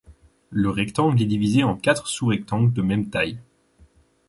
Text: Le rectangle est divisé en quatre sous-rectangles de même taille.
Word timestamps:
Le 0.49 0.71
rectangle 0.71 1.21
est 1.21 1.27
divisé 1.27 1.63
en 1.63 1.75
quatre 1.77 2.07
sous-rectangles 2.07 2.73
de 2.73 2.81
même 2.81 3.11
taille. 3.11 3.37